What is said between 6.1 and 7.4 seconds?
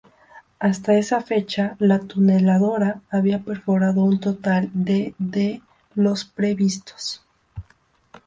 previstos.